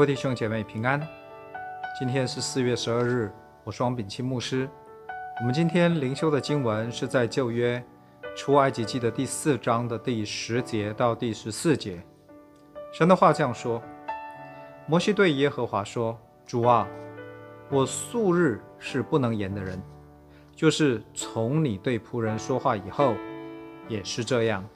[0.00, 1.06] 位弟兄姐妹平安，
[1.98, 3.30] 今天是四月十二日，
[3.64, 4.66] 我是王炳钦牧师。
[5.40, 7.84] 我们今天灵修的经文是在旧约
[8.34, 12.02] 出埃及记的第四章的第十节到第十四节。
[12.94, 13.82] 神的话这样说：
[14.86, 16.88] 摩西对耶和华说：“主啊，
[17.68, 19.78] 我素日是不能言的人，
[20.56, 23.12] 就是从你对仆人说话以后，
[23.86, 24.66] 也是这样。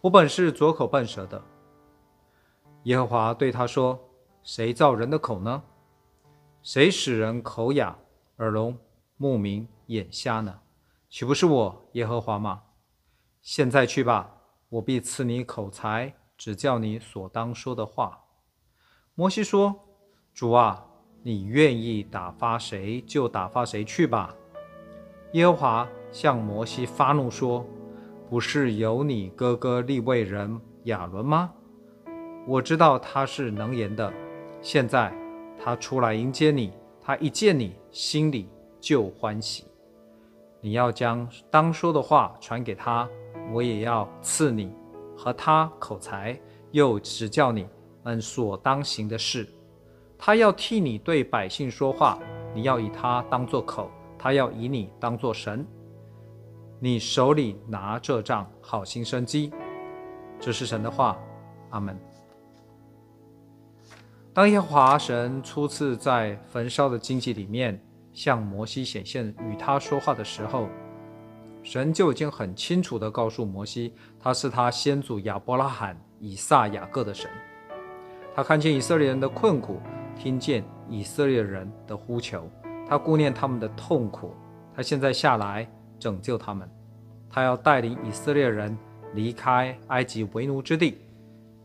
[0.00, 1.42] 我本是拙口笨舌的。”
[2.84, 4.00] 耶和华对他说
[4.48, 5.62] ：“谁造人的口呢？
[6.62, 7.98] 谁使人口哑、
[8.38, 8.78] 耳聋、
[9.18, 10.60] 目明、眼瞎呢？
[11.10, 12.62] 岂不是我耶和华吗？
[13.42, 14.34] 现在去吧，
[14.70, 18.24] 我必赐你口才，指教你所当说的话。”
[19.14, 19.84] 摩西说
[20.32, 20.82] ：“主啊，
[21.22, 24.34] 你愿意打发谁就打发谁去吧。”
[25.32, 27.66] 耶和华向摩西发怒说
[28.30, 31.52] ：“不是有你哥哥利未人亚伦吗？”
[32.48, 34.10] 我知道他是能言的，
[34.60, 35.12] 现在
[35.62, 38.48] 他出来迎接你，他一见你，心里
[38.80, 39.64] 就欢喜。
[40.60, 43.08] 你要将当说的话传给他，
[43.52, 44.72] 我也要赐你
[45.16, 46.38] 和他口才，
[46.72, 47.66] 又指教你
[48.02, 49.48] 们所当行的事。
[50.18, 52.18] 他要替你对百姓说话，
[52.52, 55.64] 你要以他当作口，他要以你当作神。
[56.80, 59.52] 你手里拿这杖，好行神迹。
[60.40, 61.16] 这是神的话，
[61.70, 61.96] 阿门。
[64.38, 67.76] 当耶和华神初次在焚烧的荆棘里面
[68.12, 70.68] 向摩西显现，与他说话的时候，
[71.64, 77.28] 神就已经很清楚地告诉摩西，他是他先祖亚伯拉罕、以撒、雅各的神。
[78.32, 79.80] 他看见以色列人的困苦，
[80.16, 82.48] 听见以色列人的呼求，
[82.88, 84.36] 他顾念他们的痛苦。
[84.72, 86.70] 他现在下来拯救他们，
[87.28, 88.78] 他要带领以色列人
[89.14, 90.96] 离开埃及为奴之地。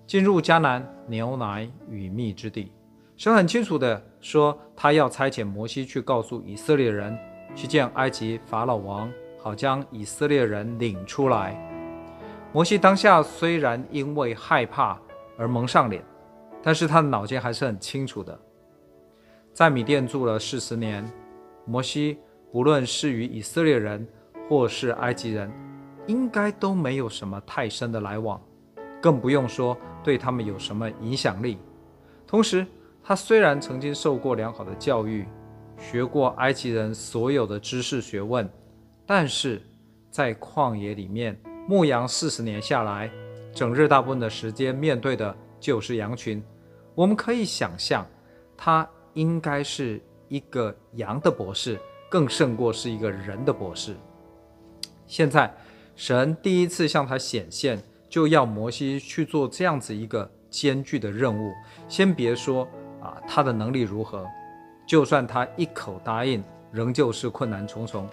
[0.06, 2.72] 进入迦南牛奶与蜜之地，
[3.16, 7.18] 神很清楚地说，他要差遣摩西去告诉以色列人，
[7.56, 9.10] 去见埃及法老王，
[9.42, 11.58] 好将以色列人领出来。
[12.52, 15.00] 摩西当下虽然因为害怕
[15.38, 16.04] 而蒙上脸，
[16.62, 18.38] 但是他的脑筋还是很清楚的。
[19.54, 21.10] 在米甸住了四十年，
[21.66, 22.20] 摩西
[22.52, 24.08] 不论是与以色列人
[24.50, 25.52] 或是埃及人，
[26.08, 28.40] 应该都没有什么太深的来往。
[29.02, 31.58] 更不用说对他们有什么影响力。
[32.28, 32.66] 同时，
[33.04, 35.26] 他虽然曾经受过良好的教育，
[35.78, 38.48] 学过埃及人所有的知识学问，
[39.06, 39.62] 但是
[40.10, 43.10] 在旷野里面牧羊四十年下来，
[43.54, 46.44] 整日大部分的时间面对的就是羊群。
[46.96, 48.06] 我们可以想象，
[48.58, 53.96] 他应该是一个羊的博士，更胜过是一个人的博士。
[55.08, 55.54] 现在，
[55.96, 57.82] 神第一次向他显现。
[58.14, 61.52] 就要摩西去做这样子一个艰巨的任务。
[61.88, 62.64] 先别说
[63.02, 64.24] 啊，他的能力如何，
[64.86, 68.08] 就算他一口答应，仍旧是困难重重。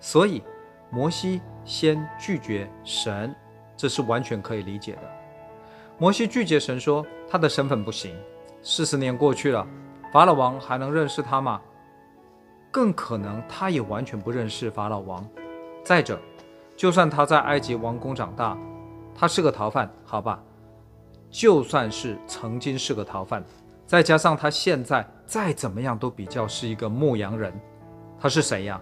[0.00, 0.42] 所以，
[0.90, 3.32] 摩西先拒绝神，
[3.76, 5.02] 这是完全可以理解的。
[5.98, 8.12] 摩西拒绝神说，他的身份不行。
[8.60, 9.64] 四十年过去了，
[10.12, 11.62] 法老王还能认识他吗？
[12.72, 15.24] 更可能，他也完全不认识法老王。
[15.84, 16.18] 再者，
[16.76, 18.58] 就算他在埃及王宫长大。
[19.14, 20.42] 他是个逃犯，好吧，
[21.30, 23.42] 就算是曾经是个逃犯，
[23.86, 27.52] 再加上他现在再怎么样都比较是一个牧羊人，
[28.18, 28.80] 他是谁呀？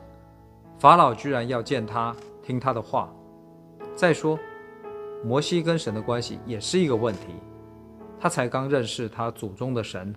[0.79, 3.13] 法老居然要见他，听他的话。
[3.95, 4.39] 再说，
[5.23, 7.35] 摩西跟神的关系也是一个问题，
[8.19, 10.15] 他才刚认识他祖宗的神，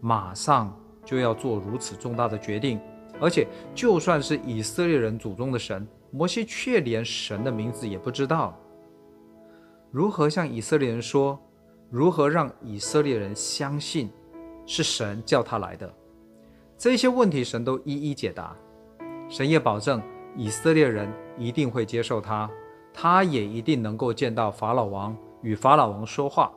[0.00, 0.74] 马上
[1.04, 2.80] 就要做如此重大的决定，
[3.20, 8.58] 而且就算是以色列人祖宗的神，摩西却连神的名字也不知道。
[9.90, 11.38] 如何向以色列人说？
[11.90, 14.10] 如何让以色列人相信
[14.66, 15.90] 是神叫他来的？
[16.76, 18.54] 这些问题，神都一一解答。
[19.30, 20.02] 神也保证
[20.36, 22.50] 以色列人一定会接受他，
[22.92, 26.52] 他也一定能够见到法老王，与法老王说话。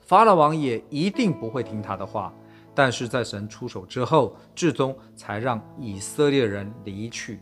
[0.00, 2.34] 法老王也一定不会听他的话。
[2.74, 7.38] 但是在神出手之后，至终才让以色列人离去，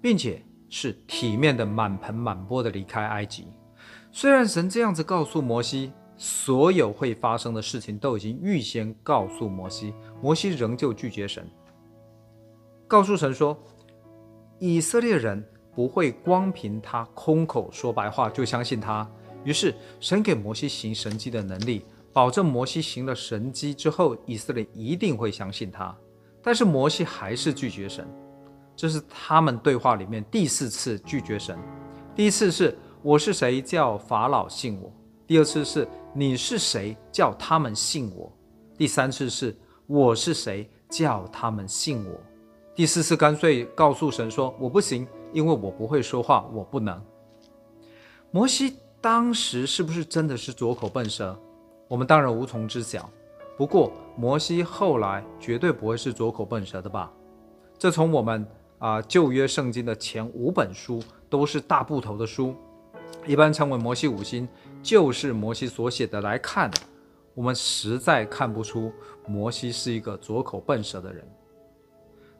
[0.00, 3.48] 并且是体面的满盆满钵的离开埃及。
[4.14, 11.48] 虽然神这样子告诉摩西，所有会发生的事情都已经预先告诉摩西，摩西仍旧拒绝神，
[12.86, 13.58] 告诉神说，
[14.58, 15.42] 以色列人
[15.74, 19.10] 不会光凭他空口说白话就相信他。
[19.44, 21.82] 于是神给摩西行神迹的能力，
[22.12, 25.96] 保证摩西行了神迹之后，以色列一定会相信他。
[26.42, 28.06] 但是摩西还是拒绝神，
[28.76, 31.58] 这是他们对话里面第四次拒绝神，
[32.14, 32.76] 第一次是。
[33.04, 33.60] 我是谁？
[33.60, 34.88] 叫法老信我。
[35.26, 38.32] 第二次是你是谁叫他们信我？
[38.78, 39.56] 第三次是
[39.88, 42.12] 我是谁叫他们信我？
[42.76, 47.02] 第四次干脆告诉神说我不行，因为我不会说话，我不能。
[48.30, 51.36] 摩西当时是不是真的是左口笨舌？
[51.88, 53.10] 我们当然无从知晓。
[53.58, 57.12] 不过摩西后来绝对不会是左口笨舌的吧？
[57.76, 58.46] 这从我们
[58.78, 62.54] 啊、旧约圣经的前五本书都是大部头的书，
[63.26, 64.48] 一般称为摩西五经，
[64.82, 66.70] 就是摩西所写的来看，
[67.34, 68.92] 我们实在看不出
[69.26, 71.24] 摩西是一个拙口笨舌的人。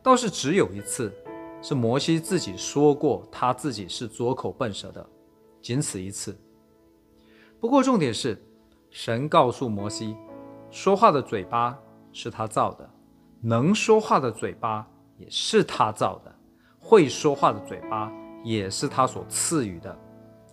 [0.03, 1.13] 倒是只有一次，
[1.63, 5.09] 是摩西自己说过他自己是拙口笨舌的，
[5.61, 6.37] 仅此一次。
[7.61, 8.37] 不过重点是，
[8.91, 10.17] 神告诉摩西，
[10.69, 11.79] 说话的嘴巴
[12.13, 12.91] 是他造的，
[13.41, 14.85] 能说话的嘴巴
[15.17, 16.35] 也是他造的，
[16.81, 18.13] 会说话的嘴巴
[18.43, 19.97] 也是他所赐予的。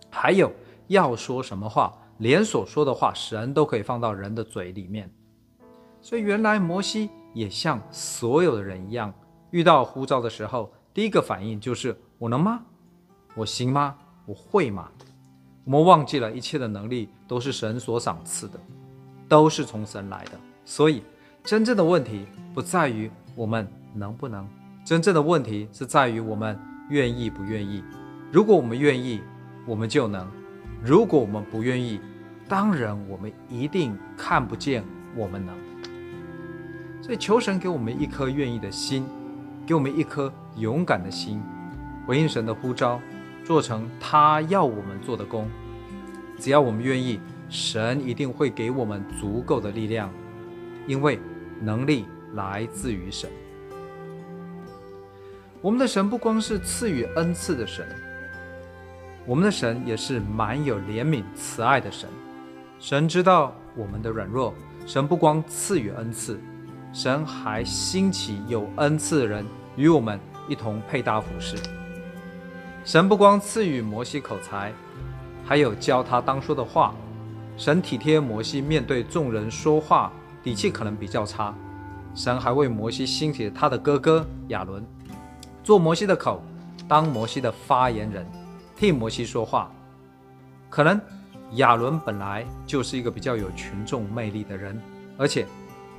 [0.09, 0.51] 还有
[0.87, 5.09] 要说什么话，连所说的话，神都可以放到人的嘴里面。
[6.01, 9.13] 所以原来摩西也像所有的人一样。
[9.51, 12.61] 遇到呼召的时候，第一个反应就是：我能吗？
[13.35, 13.95] 我行吗？
[14.25, 14.89] 我会吗？
[15.65, 18.59] 我们忘记了一切的能力都是神所赏赐的，
[19.27, 20.31] 都是从神来的。
[20.65, 21.03] 所以，
[21.43, 24.47] 真正的问题不在于我们能不能，
[24.85, 26.57] 真正的问题是在于我们
[26.89, 27.83] 愿意不愿意。
[28.31, 29.21] 如果我们愿意，
[29.69, 30.25] 我们就能；
[30.83, 32.01] 如果我们不愿意，
[32.47, 34.83] 当然我们一定看不见
[35.15, 35.55] 我们能。
[37.03, 39.05] 所以，求神给我们一颗愿意的心。
[39.67, 41.39] 给我们一颗勇敢的心，
[42.07, 42.99] 回应神的呼召，
[43.45, 45.47] 做成他要我们做的工。
[46.39, 47.19] 只要我们愿意，
[47.49, 50.11] 神一定会给我们足够的力量，
[50.87, 51.19] 因为
[51.61, 53.29] 能力来自于神。
[55.61, 57.85] 我们的神不光是赐予恩赐的神，
[59.29, 62.09] 我们的神也是满有怜悯慈爱的神。
[62.79, 64.51] 神知道我们的软弱，
[64.87, 66.41] 神不光赐予恩赐，
[66.91, 69.45] 神还兴起有恩赐的人。
[69.75, 71.55] 与我们一同配搭服侍。
[72.83, 74.73] 神不光赐予摩西口才，
[75.45, 76.95] 还有教他当说的话。
[77.55, 80.11] 神体贴摩西面对众人说话
[80.43, 81.53] 底气可能比较差，
[82.15, 84.83] 神还为摩西兴起他的哥哥亚伦，
[85.63, 86.41] 做摩西的口，
[86.87, 88.25] 当摩西的发言人，
[88.79, 89.69] 替摩西说话。
[90.69, 90.99] 可能
[91.55, 94.81] 亚伦本来就是一个比较有群众魅力的人，
[95.17, 95.45] 而且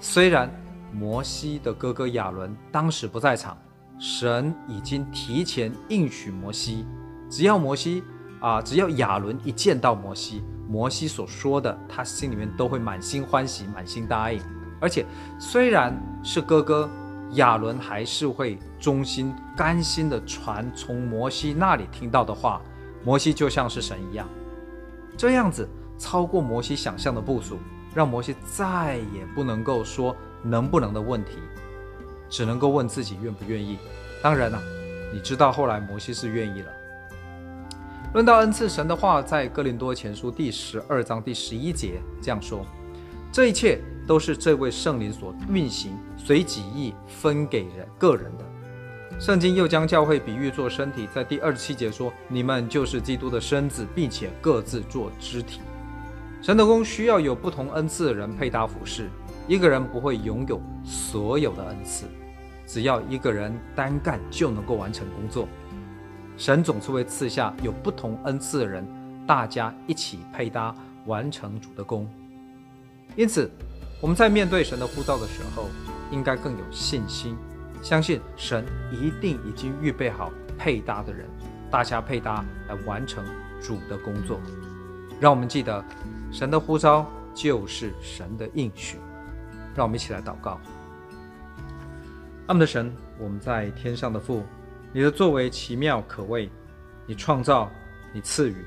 [0.01, 0.51] 虽然
[0.91, 3.55] 摩西的哥哥亚伦当时不在场。
[3.99, 6.87] 神已经提前应许摩西，
[7.29, 8.03] 只要摩西
[8.41, 14.41] 啊，只要亚伦一见到摩西，摩西所说的，他心里面都会满心欢喜，满心答应。
[14.81, 15.05] 而且
[15.39, 16.89] 虽然是哥哥，
[17.33, 22.61] 亚伦还是会忠心甘心的传从摩西那里听到的话。
[23.03, 24.29] 摩西就像是神一样，
[25.17, 25.67] 这样子
[25.99, 27.57] 超过摩西想象的部署，
[27.95, 31.39] 让摩西再也不能够说能不能的问题。
[32.29, 33.79] 只能够问自己愿不愿意。
[34.23, 34.61] 当然了、
[35.13, 36.71] 你知道后来摩西是愿意了。
[38.13, 42.65] 论到恩赐神的话，在哥林多前书第十二章第十一节这样说：
[43.33, 43.81] 这一切
[44.11, 48.45] 都是这位圣灵所运行，随己意分给人个人的。
[49.21, 55.61] 圣经又将教会比喻作身体，在第二十七节说：你们就是基督的身子，并且各自做肢体。
[56.43, 59.09] 神的工需要有不同恩赐的人配搭服侍。
[59.47, 62.07] 一个人不会拥有所有的恩赐，
[62.67, 65.47] 只要一个人单干就能够完成工作。
[66.37, 68.85] 神总是会赐下有不同恩赐的人，
[69.25, 70.75] 大家一起配搭
[71.07, 72.09] 完成主的工。
[73.15, 73.49] 因此，
[74.01, 75.69] 我们在面对神的呼召的时候，
[76.11, 77.37] 应该更有信心，
[77.83, 81.29] 相信神一定已经预备好配搭的人，
[81.71, 83.23] 大家配搭来完成
[83.61, 84.41] 主的工作。
[85.21, 85.85] 让我们记得，
[86.33, 88.97] 神的呼召就是神的应许。
[89.75, 90.59] 让我们一起来祷告。
[92.47, 94.43] 阿们的神，我们在天上的父，
[94.93, 96.51] 你的作为奇妙可畏，
[97.07, 97.71] 你创造，
[98.15, 98.65] 你赐予，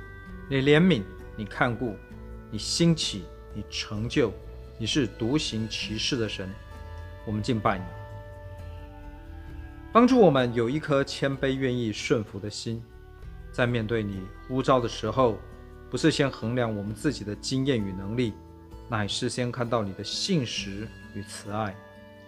[0.48, 1.02] 你怜悯，
[1.36, 1.96] 你看顾，
[2.52, 4.32] 你兴起，你成就，
[4.84, 6.50] 你是独行其事的神。
[7.25, 7.86] 我们敬拜你，
[9.94, 12.84] 帮助我们有一颗谦卑、愿意顺服的心，
[13.50, 15.38] 在面对你呼召的时候，
[15.90, 18.34] 不是先衡量我们自己的经验与能力。
[18.90, 21.74] 乃是先看到你的信实与慈爱，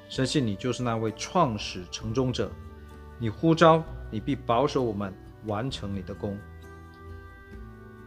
[0.07, 2.49] 深信你就是那位创始成终者。
[3.19, 5.13] 你呼召，你必保守我们
[5.45, 6.37] 完成你的工。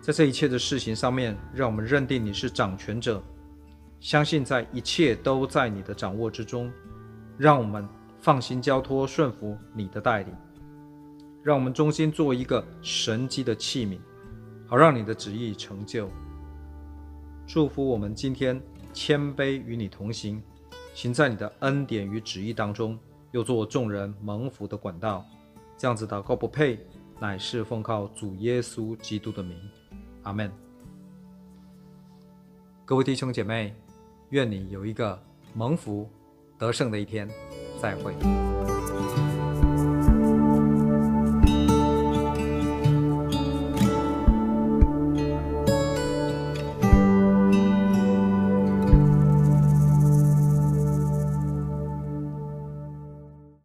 [0.00, 3.22] 在这一切的事情上面，让我们认定你是掌权者，
[4.00, 6.70] 相信在一切都在你的掌握之中。
[7.36, 7.88] 让我们
[8.18, 10.34] 放心交托，顺服你的带领。
[11.42, 13.98] 让我们衷心做一个神机的器皿，
[14.66, 16.10] 好让你的旨意成就。
[17.46, 18.60] 祝福我们今天
[18.92, 20.42] 谦卑与你同行，
[20.94, 22.98] 行在你的恩典与旨意当中，
[23.30, 25.24] 又做众人蒙福的管道。
[25.76, 26.78] 这样子祷告不配，
[27.20, 29.56] 乃是奉靠主耶稣基督的名，
[30.24, 30.67] 阿门。
[32.88, 33.74] 各位弟兄姐妹
[34.30, 36.08] 愿你有一个蒙福
[36.56, 37.28] 得胜的一天
[37.82, 38.14] 再会。